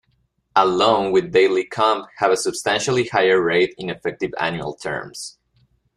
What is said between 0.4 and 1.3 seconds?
A loan